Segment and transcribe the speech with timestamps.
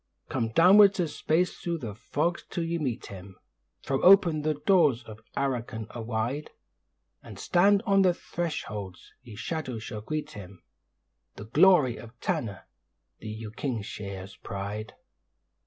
[0.29, 3.35] Come downwards a space thro' the fogs till ye meet him,
[3.83, 6.47] Throw open the doors of Arrochin awide,
[7.21, 10.63] And stand on the thresholds, ye Shadows to greet him
[11.35, 12.63] The glory of Tanna,
[13.19, 14.95] the Uking'shaa's pride.